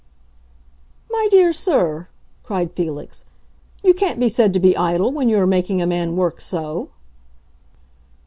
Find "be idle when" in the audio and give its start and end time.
4.59-5.29